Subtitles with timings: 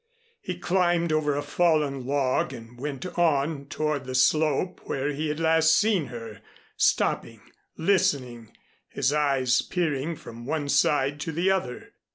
[0.41, 5.39] He climbed over a fallen log and went on toward the slope where he had
[5.39, 6.41] last seen her,
[6.75, 7.41] stopping,
[7.77, 8.51] listening,
[8.89, 11.93] his eyes peering from one side to the other.